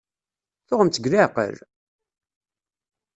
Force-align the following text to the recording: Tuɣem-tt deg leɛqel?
Tuɣem-tt 0.67 0.97
deg 0.99 1.05
leɛqel? 1.11 1.55